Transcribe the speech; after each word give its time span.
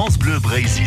France 0.00 0.16
Bleu 0.16 0.38
Brésil. 0.38 0.86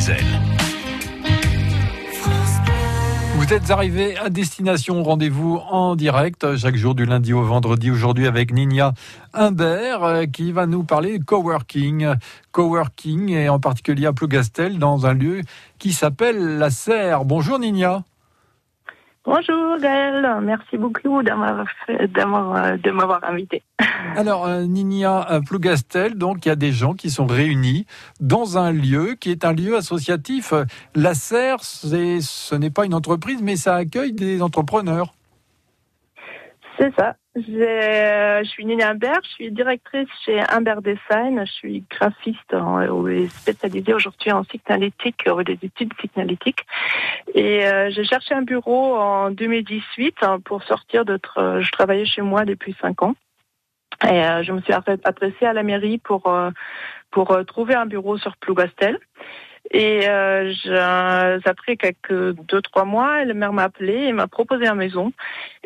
Vous 3.36 3.54
êtes 3.54 3.70
arrivé 3.70 4.16
à 4.16 4.30
destination, 4.30 5.04
rendez-vous 5.04 5.60
en 5.70 5.98
direct 5.98 6.56
chaque 6.56 6.78
jour 6.78 6.96
du 6.96 7.04
lundi 7.04 7.34
au 7.34 7.44
vendredi 7.44 7.92
aujourd'hui 7.92 8.26
avec 8.26 8.54
Nina 8.54 8.94
Humbert 9.34 10.04
euh, 10.06 10.26
qui 10.28 10.54
va 10.54 10.66
nous 10.66 10.86
parler 10.86 11.20
coworking. 11.20 12.14
Coworking 12.54 13.32
et 13.32 13.50
en 13.50 13.60
particulier 13.60 14.06
à 14.06 14.14
Plougastel 14.14 14.80
dans 14.80 15.06
un 15.06 15.14
lieu 15.14 15.42
qui 15.78 15.92
s'appelle 15.92 16.58
La 16.58 16.70
Serre. 16.70 17.26
Bonjour 17.26 17.60
Nina. 17.60 18.06
Bonjour 19.24 19.78
Gaël, 19.80 20.40
merci 20.42 20.78
beaucoup 20.78 21.22
d'avoir 21.22 21.66
euh, 21.90 22.78
de 22.78 22.92
m'avoir 22.92 23.24
invité. 23.24 23.62
Alors 24.18 24.48
euh, 24.48 24.64
Ninia 24.64 25.42
Plougastel, 25.48 26.16
donc 26.16 26.46
il 26.46 26.50
y 26.50 26.52
a 26.52 26.56
des 26.56 26.72
gens 26.72 26.94
qui 26.94 27.12
sont 27.12 27.28
réunis 27.28 27.86
dans 28.20 28.58
un 28.58 28.72
lieu 28.72 29.16
qui 29.20 29.30
est 29.30 29.46
un 29.46 29.54
lieu 29.54 29.76
associatif. 29.76 30.54
La 30.96 31.14
Serre, 31.14 31.64
ce 31.64 32.56
n'est 32.56 32.72
pas 32.72 32.86
une 32.86 32.96
entreprise, 32.96 33.44
mais 33.44 33.58
ça 33.58 33.76
accueille 33.76 34.14
des 34.14 34.42
entrepreneurs. 34.42 35.14
C'est 36.80 36.92
ça. 36.98 37.16
Euh, 37.38 38.44
je 38.44 38.50
suis 38.50 38.66
Nina 38.66 38.90
Humbert, 38.90 39.22
je 39.24 39.30
suis 39.30 39.52
directrice 39.52 40.10
chez 40.26 40.42
Humbert 40.50 40.82
Design, 40.82 41.46
je 41.46 41.52
suis 41.52 41.84
graphiste 41.90 42.54
et 42.54 43.28
spécialisée 43.30 43.94
aujourd'hui 43.94 44.34
en 44.34 44.44
psychanalytique, 44.44 45.24
ou 45.34 45.42
des 45.42 45.58
études 45.64 45.94
psychanalytiques. 45.94 46.66
Et 47.34 47.66
euh, 47.66 47.90
j'ai 47.90 48.04
cherché 48.04 48.34
un 48.34 48.42
bureau 48.42 48.98
en 48.98 49.32
2018 49.32 50.16
hein, 50.24 50.40
pour 50.44 50.64
sortir 50.64 51.06
de... 51.06 51.18
Je 51.38 51.72
travaillais 51.72 52.06
chez 52.06 52.22
moi 52.22 52.44
depuis 52.44 52.76
cinq 52.82 53.02
ans. 53.02 53.16
Et 54.04 54.26
euh, 54.26 54.44
je 54.44 54.52
me 54.52 54.60
suis 54.62 54.74
adressée 54.74 55.46
à 55.46 55.54
la 55.54 55.64
mairie 55.64 56.00
pour, 56.00 56.34
pour 57.12 57.46
trouver 57.46 57.76
un 57.76 57.86
bureau 57.86 58.18
sur 58.18 58.36
Plougastel. 58.38 59.00
Et 59.74 60.02
euh, 60.08 61.40
après 61.46 61.78
quelques 61.78 62.34
deux 62.34 62.62
trois 62.62 62.84
mois, 62.84 63.24
le 63.24 63.34
maire 63.34 63.54
m'a 63.54 63.64
appelé 63.64 63.94
et 63.94 64.12
m'a 64.14 64.28
proposé 64.28 64.68
une 64.68 64.76
maison. 64.76 65.14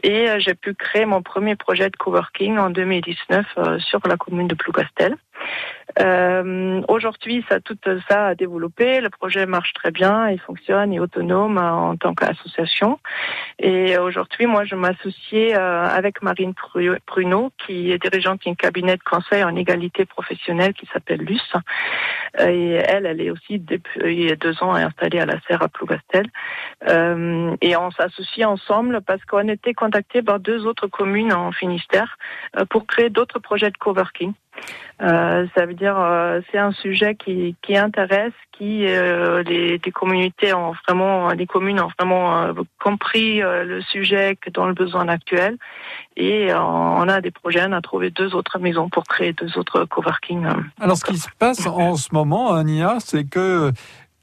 Et 0.03 0.29
euh, 0.29 0.39
j'ai 0.39 0.53
pu 0.53 0.75
créer 0.75 1.05
mon 1.05 1.23
premier 1.23 1.55
projet 1.55 1.89
de 1.89 1.97
coworking 1.97 2.57
en 2.57 2.69
2019 2.69 3.45
euh, 3.57 3.79
sur 3.79 3.99
la 4.07 4.15
commune 4.15 4.47
de 4.47 4.55
Plougastel. 4.55 5.15
Euh, 6.01 6.81
Aujourd'hui, 6.87 7.45
ça 7.49 7.59
tout 7.59 7.77
ça 8.09 8.27
a 8.27 8.35
développé. 8.35 9.01
Le 9.01 9.09
projet 9.09 9.45
marche 9.45 9.73
très 9.73 9.91
bien, 9.91 10.29
il 10.29 10.39
fonctionne, 10.39 10.91
il 10.91 10.97
est 10.97 10.99
autonome 10.99 11.57
en 11.57 11.95
tant 11.95 12.13
qu'association. 12.13 12.99
Et 13.59 13.97
aujourd'hui, 13.97 14.45
moi, 14.45 14.65
je 14.65 14.75
m'associe 14.75 15.53
euh, 15.55 15.87
avec 15.87 16.21
Marine 16.21 16.53
Pruneau, 17.05 17.51
qui 17.65 17.91
est 17.91 17.97
dirigeante 17.97 18.41
d'un 18.45 18.55
cabinet 18.55 18.97
de 18.97 19.03
conseil 19.03 19.43
en 19.43 19.55
égalité 19.55 20.05
professionnelle 20.05 20.73
qui 20.73 20.85
s'appelle 20.87 21.21
LUS. 21.21 21.53
Et 22.39 22.71
elle, 22.73 23.05
elle 23.05 23.21
est 23.21 23.31
aussi 23.31 23.59
depuis 23.59 24.35
deux 24.35 24.61
ans 24.61 24.73
installée 24.73 25.19
à 25.19 25.25
la 25.25 25.39
Serre 25.47 25.63
à 25.63 25.69
Plougastel. 25.69 26.27
Euh, 26.87 27.55
et 27.61 27.75
on 27.77 27.91
s'associe 27.91 28.45
ensemble 28.45 29.01
parce 29.01 29.23
qu'on 29.25 29.47
était 29.47 29.73
contacté 29.73 30.21
par 30.21 30.39
deux 30.39 30.65
autres 30.65 30.87
communes 30.87 31.33
en 31.33 31.51
Finistère 31.51 32.17
euh, 32.57 32.65
pour 32.65 32.85
créer 32.85 33.09
d'autres 33.09 33.39
projets 33.39 33.71
de 33.71 33.77
coworking. 33.77 34.33
Euh, 35.01 35.45
ça 35.55 35.65
veut 35.65 35.73
dire 35.73 35.99
euh, 35.99 36.39
c'est 36.51 36.57
un 36.57 36.71
sujet 36.71 37.15
qui, 37.15 37.55
qui 37.61 37.75
intéresse, 37.75 38.33
qui 38.57 38.85
euh, 38.87 39.43
les, 39.43 39.77
les, 39.77 39.91
communautés 39.91 40.53
ont 40.53 40.73
vraiment, 40.87 41.31
les 41.31 41.45
communes 41.45 41.81
ont 41.81 41.89
vraiment 41.99 42.43
euh, 42.43 42.53
compris 42.81 43.41
le 43.41 43.81
sujet 43.81 44.37
que 44.39 44.49
dans 44.49 44.67
le 44.67 44.73
besoin 44.73 45.09
actuel. 45.09 45.57
Et 46.15 46.53
on 46.53 47.09
a 47.09 47.19
des 47.19 47.31
projets, 47.31 47.65
on 47.67 47.73
a 47.73 47.81
trouvé 47.81 48.09
deux 48.09 48.35
autres 48.35 48.57
maisons 48.57 48.87
pour 48.87 49.03
créer 49.03 49.33
deux 49.33 49.57
autres 49.57 49.83
coworking. 49.83 50.45
Alors 50.79 50.95
ce 50.95 51.03
qui 51.03 51.17
se 51.17 51.27
passe 51.37 51.65
en 51.67 51.97
ce 51.97 52.13
moment, 52.13 52.63
Nia, 52.63 52.97
c'est 52.99 53.25
que 53.25 53.73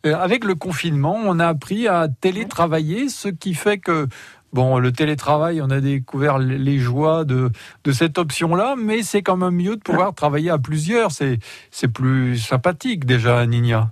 avec 0.04 0.44
le 0.44 0.54
confinement, 0.54 1.20
on 1.22 1.38
a 1.38 1.46
appris 1.46 1.86
à 1.86 2.08
télétravailler, 2.08 3.08
ce 3.08 3.28
qui 3.28 3.52
fait 3.52 3.78
que 3.78 4.08
Bon, 4.52 4.78
le 4.78 4.92
télétravail, 4.92 5.62
on 5.62 5.70
a 5.70 5.80
découvert 5.80 6.38
les 6.38 6.78
joies 6.78 7.24
de, 7.24 7.50
de 7.84 7.92
cette 7.92 8.18
option-là, 8.18 8.74
mais 8.76 9.02
c'est 9.02 9.22
quand 9.22 9.38
même 9.38 9.54
mieux 9.54 9.76
de 9.76 9.80
pouvoir 9.80 10.14
travailler 10.14 10.50
à 10.50 10.58
plusieurs. 10.58 11.10
C'est, 11.10 11.38
c'est 11.70 11.92
plus 11.92 12.36
sympathique 12.36 13.06
déjà, 13.06 13.46
Nina. 13.46 13.90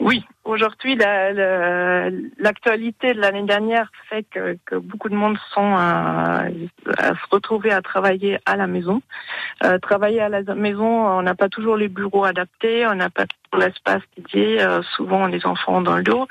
Oui, 0.00 0.24
aujourd'hui, 0.44 0.96
l'actualité 0.96 3.14
de 3.14 3.20
l'année 3.20 3.44
dernière 3.44 3.90
fait 4.08 4.24
que, 4.24 4.58
que, 4.64 4.74
beaucoup 4.76 5.08
de 5.08 5.14
monde 5.14 5.38
sont 5.52 5.76
à, 5.76 6.46
se 6.98 7.30
retrouver 7.30 7.70
à 7.70 7.80
travailler 7.80 8.38
à 8.44 8.56
la 8.56 8.66
maison. 8.66 9.02
Euh, 9.62 9.78
travailler 9.78 10.20
à 10.20 10.28
la 10.28 10.42
maison, 10.54 10.84
on 10.84 11.22
n'a 11.22 11.34
pas 11.34 11.48
toujours 11.48 11.76
les 11.76 11.88
bureaux 11.88 12.24
adaptés, 12.24 12.86
on 12.86 12.96
n'a 12.96 13.10
pas 13.10 13.26
toujours 13.26 13.66
l'espace 13.66 14.02
dédié, 14.16 14.62
euh, 14.62 14.82
souvent 14.96 15.26
les 15.26 15.46
enfants 15.46 15.80
dans 15.80 15.96
le 15.96 16.02
dos. 16.02 16.26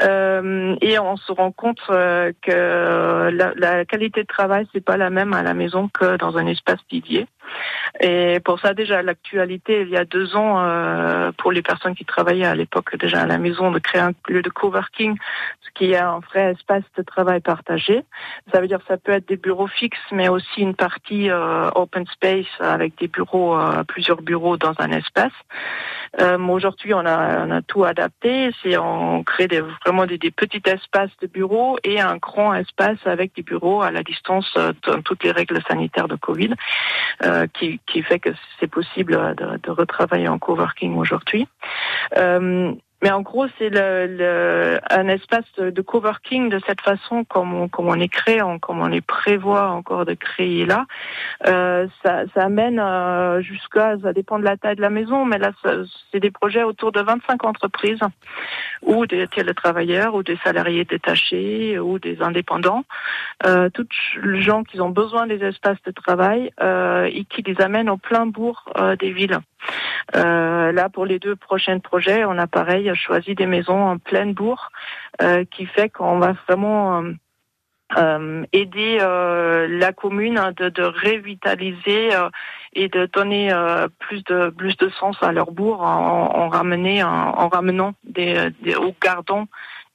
Euh, 0.00 0.76
et 0.80 0.98
on 0.98 1.16
se 1.16 1.32
rend 1.32 1.50
compte 1.50 1.80
euh, 1.90 2.32
que 2.42 3.30
la, 3.30 3.84
qualité 3.84 4.22
de 4.22 4.26
travail 4.26 4.66
c'est 4.72 4.84
pas 4.84 4.96
la 4.96 5.10
même 5.10 5.32
à 5.32 5.42
la 5.42 5.54
maison 5.54 5.88
que 5.88 6.16
dans 6.16 6.36
un 6.36 6.46
espace 6.46 6.78
dédié. 6.90 7.26
Et 8.00 8.38
pour 8.44 8.60
ça 8.60 8.74
déjà 8.74 9.02
l'actualité 9.02 9.80
il 9.82 9.88
y 9.88 9.96
a 9.96 10.04
deux 10.04 10.36
ans 10.36 10.60
euh, 10.60 11.32
pour 11.38 11.50
les 11.50 11.62
personnes 11.62 11.96
qui 11.96 12.04
travaillaient 12.04 12.46
à 12.46 12.54
l'époque 12.54 12.96
déjà 12.96 13.22
à 13.22 13.26
la 13.26 13.38
maison 13.38 13.72
de 13.72 13.78
créer 13.78 14.00
un 14.00 14.12
lieu 14.28 14.42
de 14.42 14.50
coworking, 14.50 15.16
ce 15.62 15.70
qui 15.74 15.92
est 15.92 15.98
un 15.98 16.20
vrai 16.20 16.52
espace 16.52 16.84
de 16.96 17.02
travail 17.02 17.40
partagé. 17.40 18.04
Ça 18.52 18.60
veut 18.60 18.68
dire 18.68 18.80
ça 18.86 18.98
peut 18.98 19.12
être 19.12 19.26
des 19.26 19.36
bureaux 19.36 19.66
fixes 19.66 19.98
mais 20.12 20.28
aussi 20.28 20.60
une 20.60 20.74
partie 20.74 21.28
open 21.74 22.06
space 22.06 22.46
avec 22.60 22.96
des 22.98 23.08
bureaux, 23.08 23.58
plusieurs 23.88 24.22
bureaux 24.22 24.56
dans 24.56 24.74
un 24.78 24.92
espace. 24.92 25.32
Aujourd'hui 26.48 26.94
on 26.94 27.04
a, 27.06 27.46
on 27.46 27.50
a 27.50 27.62
tout 27.62 27.84
adapté, 27.84 28.50
c'est 28.62 28.76
on 28.76 29.22
crée 29.22 29.48
des 29.48 29.60
vraiment 29.60 30.06
des, 30.06 30.18
petits 30.30 30.62
espaces 30.66 31.10
de 31.20 31.26
bureaux 31.26 31.78
et 31.84 32.00
un 32.00 32.16
grand 32.16 32.54
espace 32.54 32.98
avec 33.04 33.34
des 33.34 33.42
bureaux 33.42 33.82
à 33.82 33.90
la 33.90 34.02
distance 34.02 34.52
euh, 34.56 34.72
dans 34.86 35.02
toutes 35.02 35.24
les 35.24 35.30
règles 35.30 35.60
sanitaires 35.68 36.08
de 36.08 36.16
Covid, 36.16 36.54
euh, 37.24 37.46
qui, 37.54 37.80
qui 37.86 38.02
fait 38.02 38.18
que 38.18 38.30
c'est 38.58 38.66
possible 38.66 39.34
de, 39.36 39.58
de, 39.58 39.70
retravailler 39.70 40.28
en 40.28 40.38
coworking 40.38 40.96
aujourd'hui. 40.96 41.46
Euh, 42.16 42.72
mais 43.02 43.10
en 43.10 43.20
gros, 43.20 43.46
c'est 43.58 43.68
le, 43.68 44.06
le, 44.06 44.80
un 44.90 45.08
espace 45.08 45.44
de 45.56 45.80
coworking 45.82 46.48
de 46.48 46.60
cette 46.66 46.80
façon, 46.80 47.24
comme 47.24 47.54
on, 47.54 47.68
comme 47.68 47.88
on 47.88 48.00
est 48.00 48.08
créé, 48.08 48.40
comme 48.60 48.80
on 48.80 48.88
les 48.88 49.00
prévoit 49.00 49.70
encore 49.70 50.04
de 50.04 50.14
créer 50.14 50.66
là. 50.66 50.86
Euh, 51.46 51.86
ça, 52.02 52.24
ça 52.34 52.44
amène 52.44 52.80
euh, 52.80 53.40
jusqu'à, 53.40 53.96
ça 54.02 54.12
dépend 54.12 54.38
de 54.38 54.44
la 54.44 54.56
taille 54.56 54.76
de 54.76 54.80
la 54.80 54.90
maison, 54.90 55.24
mais 55.24 55.38
là, 55.38 55.52
c'est 56.10 56.20
des 56.20 56.30
projets 56.32 56.64
autour 56.64 56.90
de 56.90 57.00
25 57.00 57.44
entreprises, 57.44 58.00
ou 58.82 59.06
des 59.06 59.28
télétravailleurs, 59.28 60.14
ou 60.14 60.22
des 60.22 60.38
salariés 60.42 60.84
détachés, 60.84 61.78
ou 61.78 61.98
des 61.98 62.20
indépendants. 62.20 62.84
Euh, 63.46 63.70
toutes 63.72 63.92
les 64.24 64.42
gens 64.42 64.64
qui 64.64 64.80
ont 64.80 64.90
besoin 64.90 65.26
des 65.26 65.42
espaces 65.44 65.82
de 65.84 65.92
travail 65.92 66.50
euh, 66.60 67.04
et 67.04 67.24
qui 67.24 67.42
les 67.42 67.60
amènent 67.60 67.90
au 67.90 67.96
plein 67.96 68.26
bourg 68.26 68.64
euh, 68.76 68.96
des 68.96 69.12
villes. 69.12 69.38
Euh, 70.16 70.72
là, 70.72 70.88
pour 70.88 71.06
les 71.06 71.18
deux 71.18 71.36
prochains 71.36 71.78
projets, 71.78 72.24
on 72.24 72.38
a 72.38 72.46
pareil 72.46 72.90
choisi 72.94 73.34
des 73.34 73.46
maisons 73.46 73.88
en 73.90 73.98
pleine 73.98 74.32
bourg, 74.32 74.70
euh, 75.22 75.44
qui 75.50 75.66
fait 75.66 75.90
qu'on 75.90 76.18
va 76.18 76.32
vraiment 76.46 77.04
euh, 77.96 78.44
aider 78.52 78.98
la 78.98 79.92
commune 79.92 80.40
de, 80.56 80.68
de 80.68 80.82
revitaliser 80.82 82.10
et 82.74 82.88
de 82.88 83.06
donner 83.06 83.52
plus 83.98 84.22
de 84.24 84.50
plus 84.50 84.76
de 84.76 84.88
sens 84.90 85.16
à 85.22 85.32
leur 85.32 85.52
bourg 85.52 85.82
en, 85.82 86.30
en, 86.34 86.46
en, 86.46 87.48
ramenant 87.48 87.94
des, 88.04 88.50
des, 88.62 88.76
ou 88.76 88.94
gardant 89.02 89.46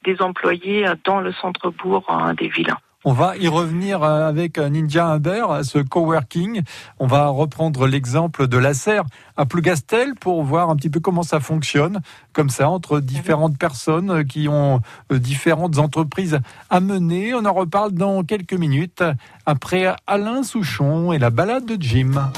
des 0.03 0.22
employés 0.22 0.85
dans 1.06 1.22
le 1.22 1.31
centre-bourg 1.34 2.06
des 2.38 2.50
villes. 2.50 2.74
On 3.06 3.12
va 3.12 3.36
y 3.38 3.50
revenir 3.50 4.02
euh, 4.02 4.30
avec 4.30 4.58
Ninja 4.58 5.08
Humbert, 5.08 5.66
ce 5.66 5.80
coworking. 5.80 6.62
On 7.00 7.08
va 7.08 7.28
reprendre 7.28 7.86
l'exemple 7.86 8.47
de 8.47 8.58
la 8.58 8.74
serre 8.74 9.03
à 9.36 9.46
Plougastel 9.46 10.16
pour 10.16 10.44
voir 10.44 10.69
un 10.69 10.75
petit 10.78 10.89
peu 10.89 11.01
comment 11.01 11.24
ça 11.24 11.39
fonctionne, 11.39 12.00
comme 12.31 12.50
ça, 12.50 12.69
entre 12.69 13.01
différentes 13.01 13.57
personnes 13.57 14.25
qui 14.25 14.48
ont 14.48 14.81
euh, 15.12 15.19
différentes 15.19 15.80
entreprises 15.80 16.39
à 16.69 16.80
mener. 16.80 17.33
On 17.33 17.45
en 17.45 17.54
reparle 17.54 17.92
dans 17.92 18.24
quelques 18.24 18.54
minutes 18.54 19.04
après 19.45 19.94
Alain 20.07 20.44
Souchon 20.44 21.12
et 21.12 21.19
la 21.19 21.30
balade 21.30 21.66
de 21.66 21.78
Jim. 21.80 22.31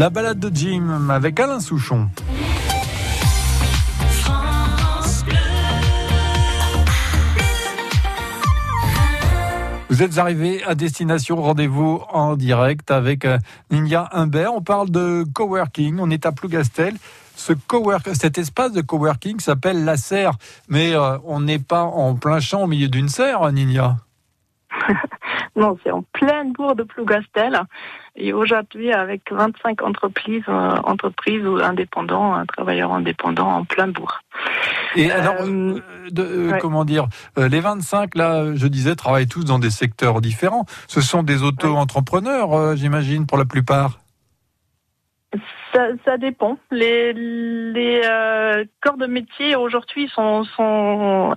La 0.00 0.08
balade 0.08 0.38
de 0.38 0.50
Jim 0.50 1.10
avec 1.10 1.38
Alain 1.38 1.60
Souchon. 1.60 2.08
Vous 9.90 10.02
êtes 10.02 10.16
arrivé 10.16 10.64
à 10.64 10.74
destination, 10.74 11.36
rendez-vous 11.36 12.00
en 12.08 12.36
direct 12.36 12.90
avec 12.90 13.26
euh, 13.26 13.36
Ninia 13.70 14.08
Humbert. 14.12 14.54
On 14.54 14.62
parle 14.62 14.88
de 14.88 15.26
coworking, 15.34 15.98
on 16.00 16.08
est 16.08 16.24
à 16.24 16.32
Plougastel. 16.32 16.94
Ce 17.36 17.52
cowork, 17.52 18.08
cet 18.14 18.38
espace 18.38 18.72
de 18.72 18.80
coworking 18.80 19.38
s'appelle 19.38 19.84
la 19.84 19.98
serre, 19.98 20.32
mais 20.70 20.94
euh, 20.94 21.18
on 21.26 21.40
n'est 21.40 21.58
pas 21.58 21.82
en 21.82 22.14
plein 22.14 22.40
champ 22.40 22.62
au 22.62 22.66
milieu 22.66 22.88
d'une 22.88 23.10
serre, 23.10 23.52
Ninia. 23.52 23.96
non, 25.56 25.76
c'est 25.84 25.90
en 25.90 26.04
pleine 26.14 26.54
bourg 26.54 26.74
de 26.74 26.84
Plougastel. 26.84 27.60
Et 28.22 28.34
aujourd'hui, 28.34 28.92
avec 28.92 29.32
25 29.32 29.82
entreprises, 29.82 30.42
euh, 30.46 30.76
entreprises 30.84 31.42
ou 31.42 31.56
indépendants, 31.56 32.34
un 32.34 32.44
travailleur 32.44 32.92
indépendant 32.92 33.48
en 33.48 33.64
plein 33.64 33.88
bourg. 33.88 34.20
Et 34.94 35.10
alors, 35.10 35.36
euh, 35.40 35.80
euh, 36.18 36.58
comment 36.60 36.84
dire, 36.84 37.06
les 37.38 37.60
25, 37.60 38.14
là, 38.16 38.54
je 38.54 38.66
disais, 38.66 38.94
travaillent 38.94 39.26
tous 39.26 39.44
dans 39.44 39.58
des 39.58 39.70
secteurs 39.70 40.20
différents. 40.20 40.66
Ce 40.86 41.00
sont 41.00 41.22
des 41.22 41.42
auto-entrepreneurs, 41.42 42.76
j'imagine, 42.76 43.26
pour 43.26 43.38
la 43.38 43.46
plupart 43.46 43.98
ça, 45.72 45.86
ça, 46.04 46.18
dépend. 46.18 46.58
Les, 46.72 47.12
les 47.12 48.02
corps 48.82 48.96
de 48.96 49.06
métier 49.06 49.54
aujourd'hui 49.54 50.10
sont, 50.12 50.42
sont 50.42 51.36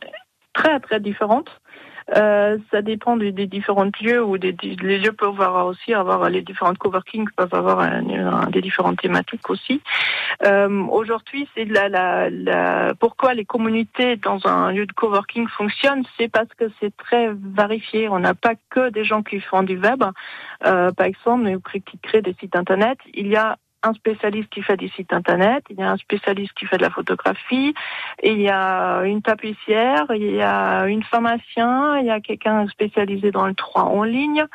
très 0.54 0.80
très 0.80 1.00
différentes. 1.00 1.62
Euh, 2.16 2.58
ça 2.72 2.82
dépend 2.82 3.18
des, 3.18 3.32
différents 3.32 3.90
lieux 4.02 4.24
où 4.24 4.38
des, 4.38 4.56
les 4.62 5.00
lieux 5.00 5.14
peuvent 5.14 5.42
avoir 5.42 5.68
aussi 5.68 5.94
avoir 5.94 6.30
les 6.30 6.42
différentes 6.42 6.78
coworking 6.78 7.28
peuvent 7.36 7.54
avoir 7.54 7.88
des 8.50 8.62
différentes 8.62 9.00
thématiques 9.00 9.50
aussi. 9.50 9.82
Euh, 10.46 10.86
Aujourd'hui, 10.88 11.48
c'est 11.56 11.66
la, 11.66 11.90
la, 11.90 12.30
la, 12.30 12.94
pourquoi 13.00 13.34
les 13.34 13.46
communautés 13.46 14.18
dans 14.18 14.46
un 14.48 14.72
lieu 14.72 14.86
de 14.86 14.94
coworking 14.94 15.48
fonctionnent, 15.48 16.04
c'est 16.18 16.28
parce 16.28 16.50
que 16.58 16.66
c'est 16.80 16.96
très 16.98 17.32
vérifié. 17.34 18.10
On 18.10 18.20
n'a 18.20 18.34
pas 18.34 18.54
que 18.70 18.90
des 18.90 19.04
gens 19.04 19.24
qui 19.24 19.40
font 19.40 19.64
du 19.64 19.78
web, 19.78 20.04
euh, 20.66 20.92
par 20.92 21.06
exemple, 21.06 21.44
mais 21.44 21.82
qui 21.82 21.98
créent 22.00 22.22
des 22.22 22.36
sites 22.40 22.56
internet. 22.56 22.98
Il 23.14 23.28
y 23.28 23.36
a 23.36 23.58
un 23.84 23.94
spécialiste 23.94 24.50
qui 24.50 24.62
fait 24.62 24.78
des 24.78 24.90
sites 24.90 25.14
internet, 25.14 25.64
il 25.70 25.78
y 25.78 25.84
a 25.84 25.92
un 25.92 25.98
spécialiste 25.98 26.54
qui 26.54 26.66
fait 26.66 26.78
de 26.78 26.84
la 26.84 26.90
photographie, 26.90 27.74
il 28.24 28.42
y 28.42 28.50
a 28.50 29.02
une 29.04 29.22
tapissière, 29.22 30.06
il 30.16 30.32
y 30.32 30.42
a 30.42 30.86
une 30.86 31.04
pharmacien, 31.04 31.98
il 32.00 32.06
y 32.06 32.10
a 32.10 32.20
quelqu'un 32.20 32.68
spécialisé 32.68 33.32
dans 33.32 33.46
le 33.46 33.54
3 33.54 33.84
en 33.84 34.04
ligne, 34.04 34.46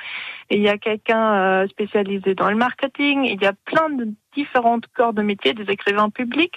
il 0.50 0.61
y 0.61 0.68
a 0.68 0.78
quelqu'un 0.78 1.35
euh, 1.35 1.68
spécialisé 1.68 2.35
dans 2.35 2.50
le 2.50 2.56
marketing, 2.56 3.25
il 3.25 3.40
y 3.42 3.47
a 3.47 3.52
plein 3.64 3.90
de 3.90 4.08
différentes 4.35 4.87
corps 4.88 5.12
de 5.12 5.23
métier, 5.23 5.52
des 5.54 5.70
écrivains 5.70 6.11
publics. 6.11 6.56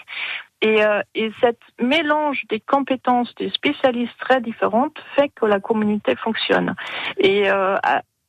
Et, 0.63 0.85
euh, 0.85 1.01
et 1.15 1.31
cette 1.41 1.61
mélange 1.81 2.43
des 2.49 2.59
compétences 2.59 3.33
des 3.35 3.49
spécialistes 3.49 4.15
très 4.19 4.41
différentes 4.41 4.95
fait 5.15 5.29
que 5.29 5.47
la 5.47 5.59
communauté 5.59 6.15
fonctionne. 6.15 6.75
Et 7.17 7.49
euh, 7.49 7.77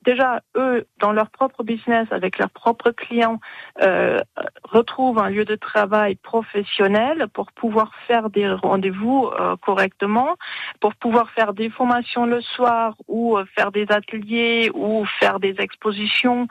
déjà, 0.05 0.41
eux, 0.57 0.87
dans 1.01 1.13
leur 1.13 1.31
propre 1.31 1.63
business, 1.63 2.07
avec 2.11 2.39
leurs 2.39 2.51
propres 2.51 2.91
clients, 2.91 3.41
euh, 3.83 4.19
retrouvent 4.65 5.19
un 5.19 5.31
lieu 5.31 5.45
de 5.45 5.57
travail 5.57 6.17
professionnel 6.17 7.27
pour 7.33 7.53
pouvoir 7.53 7.93
faire 8.07 8.31
des 8.31 8.49
rendez-vous 8.51 9.31
euh, 9.39 9.57
correctement, 9.57 10.37
pour 10.81 10.95
pouvoir 10.95 11.31
faire 11.31 11.53
des 11.53 11.71
formations 11.71 12.27
le 12.27 12.41
soir 12.41 12.95
ou 13.09 13.37
euh, 13.37 13.45
faire 13.55 13.73
des 13.73 13.87
ateliers 13.91 14.71
ou 14.75 15.05
faire 15.21 15.41
des 15.41 15.57
expositions. 15.59 16.47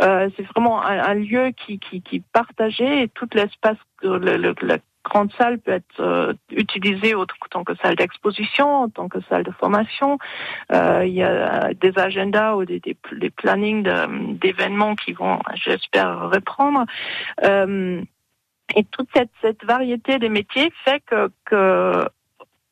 C'est 0.00 0.46
vraiment 0.54 0.82
un, 0.82 1.14
lieu 1.14 1.52
qui, 1.56 1.78
qui, 1.78 2.02
qui 2.02 2.20
partageait 2.20 3.08
tout 3.14 3.28
l'espace, 3.34 3.76
le, 4.02 4.36
le, 4.36 4.54
grande 5.04 5.32
salle 5.32 5.58
peut 5.58 5.72
être 5.72 6.00
euh, 6.00 6.32
utilisée 6.50 7.14
en 7.14 7.26
tant 7.50 7.64
que 7.64 7.74
salle 7.76 7.96
d'exposition, 7.96 8.82
en 8.82 8.88
tant 8.88 9.08
que 9.08 9.20
salle 9.28 9.42
de 9.42 9.50
formation. 9.52 10.18
Euh, 10.72 11.04
il 11.04 11.14
y 11.14 11.22
a 11.22 11.72
des 11.74 11.98
agendas 11.98 12.54
ou 12.54 12.64
des, 12.64 12.80
des, 12.80 12.96
des 13.12 13.30
plannings 13.30 13.88
d'événements 14.38 14.94
qui 14.94 15.12
vont, 15.12 15.40
j'espère, 15.54 16.30
reprendre. 16.30 16.84
Euh, 17.42 18.02
et 18.76 18.84
toute 18.84 19.08
cette, 19.14 19.30
cette 19.40 19.64
variété 19.64 20.18
des 20.18 20.28
métiers 20.28 20.72
fait 20.84 21.02
que, 21.06 21.30
que 21.44 22.06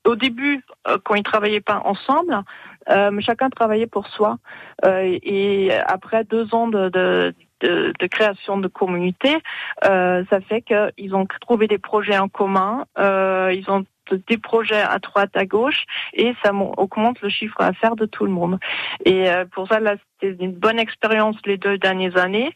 au 0.06 0.16
début, 0.16 0.64
euh, 0.88 0.99
quand 1.04 1.14
ils 1.14 1.22
travaillaient 1.22 1.60
pas 1.60 1.82
ensemble, 1.84 2.42
euh, 2.88 3.20
chacun 3.20 3.50
travaillait 3.50 3.87
pour 3.87 4.06
soi. 4.08 4.38
Euh, 4.84 5.18
et 5.22 5.72
après 5.72 6.25
deux 6.25 6.54
ans 6.54 6.68
de, 6.68 6.88
de 6.88 7.34
de, 7.60 8.06
création 8.06 8.58
de 8.58 8.68
communauté, 8.68 9.38
euh, 9.84 10.24
ça 10.30 10.40
fait 10.40 10.62
qu'ils 10.62 11.14
ont 11.14 11.26
trouvé 11.40 11.66
des 11.66 11.78
projets 11.78 12.18
en 12.18 12.28
commun, 12.28 12.86
euh, 12.98 13.52
ils 13.54 13.70
ont 13.70 13.84
des 14.26 14.38
projets 14.38 14.80
à 14.80 14.98
droite, 14.98 15.30
à 15.34 15.46
gauche, 15.46 15.84
et 16.14 16.34
ça 16.42 16.52
augmente 16.52 17.20
le 17.22 17.28
chiffre 17.28 17.58
d'affaires 17.60 17.96
de 17.96 18.06
tout 18.06 18.24
le 18.24 18.32
monde. 18.32 18.58
Et 19.04 19.30
euh, 19.30 19.44
pour 19.44 19.68
ça, 19.68 19.78
c'était 20.20 20.44
une 20.44 20.52
bonne 20.52 20.78
expérience 20.78 21.36
les 21.46 21.56
deux 21.56 21.78
dernières 21.78 22.16
années. 22.16 22.54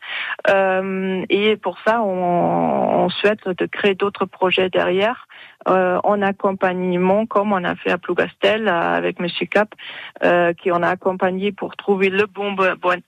Euh, 0.49 1.25
et 1.29 1.57
pour 1.57 1.79
ça, 1.87 2.03
on, 2.03 3.05
on 3.05 3.09
souhaite 3.11 3.49
de 3.49 3.67
créer 3.67 3.95
d'autres 3.95 4.27
projets 4.27 4.69
derrière 4.69 5.27
euh, 5.69 5.99
en 6.05 6.21
accompagnement, 6.21 7.27
comme 7.27 7.53
on 7.53 7.65
a 7.65 7.75
fait 7.75 7.91
à 7.91 7.99
Plougastel 7.99 8.69
euh, 8.69 8.97
avec 8.97 9.19
Monsieur 9.19 9.47
Cap, 9.47 9.75
euh, 10.23 10.53
qui 10.53 10.71
on 10.71 10.83
a 10.83 10.89
accompagné 10.89 11.53
pour 11.53 11.77
trouver 11.77 12.11
le 12.11 12.27
bon, 12.27 12.55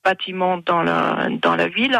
bâtiment 0.04 0.58
dans 0.64 0.82
la 0.82 1.28
dans 1.42 1.54
la 1.54 1.68
ville. 1.68 1.98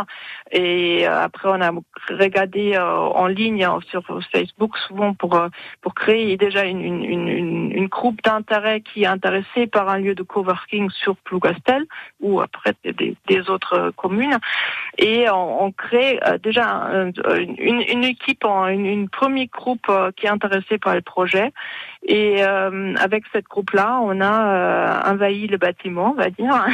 Et 0.51 1.07
euh, 1.07 1.21
après, 1.21 1.49
on 1.51 1.61
a 1.61 1.71
regardé 2.09 2.75
euh, 2.75 2.85
en 2.85 3.27
ligne 3.27 3.67
sur 3.91 4.03
Facebook 4.33 4.77
souvent 4.79 5.13
pour 5.13 5.39
pour 5.83 5.95
créer 5.95 6.37
déjà 6.37 6.65
une 6.65 6.81
une, 6.81 7.05
une, 7.05 7.73
une 7.73 7.87
groupe 7.89 8.23
d'intérêt 8.23 8.81
qui 8.81 9.03
est 9.03 9.07
intéressé 9.07 9.67
par 9.67 9.89
un 9.89 9.99
lieu 9.99 10.15
de 10.15 10.23
coworking 10.23 10.91
sur 10.91 11.17
Plougastel 11.17 11.85
ou 12.21 12.41
des, 12.85 13.51
autres 13.51 13.93
communes. 13.97 14.39
Et 14.99 15.29
on, 15.31 15.73
crée 15.73 16.19
déjà 16.43 16.89
une, 17.39 18.05
équipe, 18.05 18.45
une, 18.45 18.87
une 18.87 19.09
premier 19.09 19.47
groupe 19.47 19.91
qui 20.17 20.27
est 20.27 20.31
intéressé 20.31 20.79
par 20.79 20.95
le 20.95 21.03
projet. 21.03 21.53
Et 22.09 22.45
euh, 22.45 22.95
avec 22.97 23.25
cette 23.33 23.47
groupe-là, 23.47 23.99
on 24.01 24.21
a 24.21 24.47
euh, 24.47 25.13
envahi 25.13 25.49
le 25.49 25.57
bâtiment, 25.57 26.13
on 26.13 26.15
va 26.15 26.31
dire. 26.31 26.65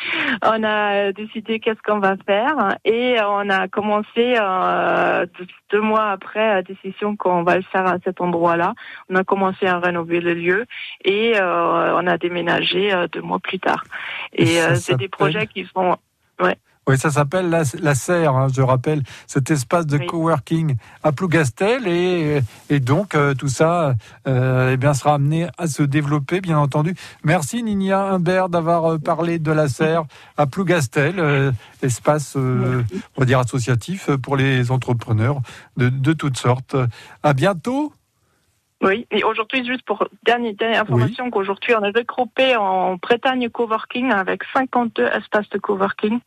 on 0.42 0.62
a 0.62 1.12
décidé 1.12 1.60
qu'est-ce 1.60 1.80
qu'on 1.82 1.98
va 1.98 2.16
faire 2.26 2.76
et 2.84 3.16
on 3.24 3.48
a 3.48 3.68
commencé 3.68 4.36
euh, 4.38 5.24
deux 5.70 5.80
mois 5.80 6.10
après 6.10 6.46
la 6.46 6.62
décision 6.62 7.16
qu'on 7.16 7.42
va 7.42 7.56
le 7.56 7.62
faire 7.62 7.86
à 7.86 7.96
cet 8.04 8.20
endroit-là. 8.20 8.74
On 9.08 9.14
a 9.14 9.24
commencé 9.24 9.66
à 9.66 9.78
rénover 9.78 10.20
le 10.20 10.34
lieu 10.34 10.66
et 11.04 11.34
on 11.40 12.06
a 12.06 12.18
déménagé 12.18 12.92
deux 13.12 13.22
mois 13.22 13.38
plus 13.38 13.58
tard. 13.58 13.84
Et 14.34 14.58
c'est 14.74 14.96
des 14.96 15.08
projets 15.08 15.46
qui 15.46 15.64
sont 15.74 15.96
ouais. 16.40 16.56
Oui, 16.88 16.98
ça 16.98 17.12
s'appelle 17.12 17.48
la, 17.48 17.62
la 17.80 17.94
Serre, 17.94 18.34
hein, 18.34 18.48
je 18.52 18.60
rappelle, 18.60 19.04
cet 19.28 19.52
espace 19.52 19.86
de 19.86 19.98
coworking 19.98 20.74
à 21.04 21.12
Plougastel 21.12 21.86
et, 21.86 22.40
et 22.70 22.80
donc 22.80 23.14
euh, 23.14 23.34
tout 23.34 23.46
ça 23.46 23.94
euh, 24.26 24.72
eh 24.72 24.76
bien, 24.76 24.92
sera 24.92 25.14
amené 25.14 25.46
à 25.58 25.68
se 25.68 25.84
développer, 25.84 26.40
bien 26.40 26.58
entendu. 26.58 26.96
Merci 27.22 27.62
Ninia 27.62 28.02
Humbert 28.02 28.48
d'avoir 28.48 28.94
euh, 28.94 28.98
parlé 28.98 29.38
de 29.38 29.52
la 29.52 29.68
Serre 29.68 30.06
à 30.36 30.46
Plougastel, 30.46 31.20
euh, 31.20 31.52
espace, 31.82 32.34
on 32.36 32.82
va 33.16 33.26
dire, 33.26 33.38
associatif 33.38 34.10
pour 34.16 34.36
les 34.36 34.72
entrepreneurs 34.72 35.40
de, 35.76 35.88
de 35.88 36.12
toutes 36.12 36.36
sortes. 36.36 36.74
À 37.22 37.32
bientôt. 37.32 37.92
Oui, 38.82 39.06
et 39.12 39.22
aujourd'hui, 39.22 39.64
juste 39.64 39.82
pour 39.82 40.08
dernière, 40.24 40.54
dernière 40.54 40.82
information, 40.82 41.30
qu'aujourd'hui, 41.30 41.72
on 41.76 41.84
est 41.84 41.96
regroupé 41.96 42.56
en 42.56 42.96
Bretagne 42.96 43.48
Coworking 43.48 44.10
avec 44.10 44.42
52 44.52 45.06
espaces 45.06 45.48
de 45.50 45.58
coworking 45.58 46.18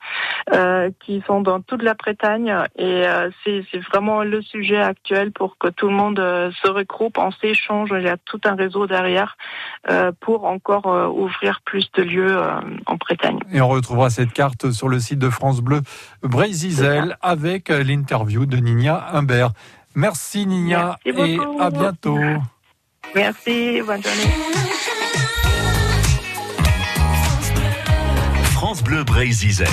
euh, 0.54 0.90
qui 1.02 1.22
sont 1.28 1.42
dans 1.42 1.60
toute 1.60 1.84
la 1.84 1.96
Bretagne. 1.96 2.56
Et 2.78 3.06
euh, 3.08 3.30
c'est 3.44 3.80
vraiment 3.92 4.24
le 4.24 4.42
sujet 4.42 4.78
actuel 4.78 5.34
pour 5.34 5.58
que 5.58 5.68
tout 5.68 5.88
le 5.88 5.96
monde 5.96 6.18
euh, 6.20 6.50
se 6.64 6.70
regroupe, 6.70 7.18
on 7.18 7.32
s'échange. 7.32 7.90
Il 7.94 8.04
y 8.04 8.08
a 8.08 8.16
tout 8.18 8.40
un 8.46 8.56
réseau 8.56 8.88
derrière 8.88 9.38
pour 10.20 10.46
encore 10.46 10.88
ouvrir 11.16 11.62
plus 11.64 11.92
de 11.92 12.02
lieux 12.02 12.38
en 12.88 12.96
Bretagne. 12.96 13.40
Et 13.52 13.62
on 13.62 13.68
retrouvera 13.68 14.10
cette 14.10 14.34
carte 14.34 14.72
sur 14.72 14.90
le 14.90 15.00
site 15.00 15.20
de 15.20 15.30
France 15.30 15.62
Bleu 15.62 15.82
Brésil 16.24 17.16
avec 17.22 17.70
l'interview 17.70 18.46
de 18.46 18.58
Nina 18.58 19.06
Humbert. 19.14 19.52
Merci 19.96 20.46
Nina 20.46 20.98
Merci 21.06 21.22
et 21.34 21.40
à 21.60 21.70
bientôt. 21.70 22.20
Merci, 23.16 23.82
bonne 23.82 24.04
journée. 24.04 24.34
France 28.52 28.84
Bleu 28.84 29.04
Brésil. 29.04 29.66